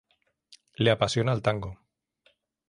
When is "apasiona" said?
0.95-1.31